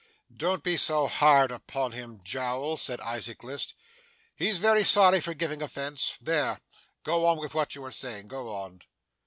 'Don't 0.35 0.63
be 0.63 0.75
hard 0.77 1.51
upon 1.51 1.91
him, 1.91 2.19
Jowl,' 2.23 2.75
said 2.75 2.99
Isaac 3.01 3.43
List. 3.43 3.75
'He's 4.35 4.57
very 4.57 4.83
sorry 4.83 5.21
for 5.21 5.35
giving 5.35 5.61
offence. 5.61 6.15
There 6.19 6.59
go 7.03 7.23
on 7.27 7.37
with 7.37 7.53
what 7.53 7.75
you 7.75 7.83
were 7.83 7.91
saying 7.91 8.25
go 8.25 8.49
on. 8.49 8.81